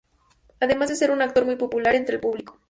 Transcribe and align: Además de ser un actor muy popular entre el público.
Además 0.59 0.89
de 0.89 0.95
ser 0.95 1.11
un 1.11 1.21
actor 1.21 1.45
muy 1.45 1.57
popular 1.57 1.93
entre 1.93 2.15
el 2.15 2.21
público. 2.21 2.59